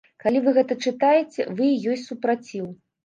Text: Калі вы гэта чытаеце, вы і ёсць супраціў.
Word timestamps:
Калі 0.23 0.39
вы 0.45 0.53
гэта 0.55 0.77
чытаеце, 0.87 1.47
вы 1.59 1.69
і 1.75 1.93
ёсць 1.93 2.07
супраціў. 2.13 2.65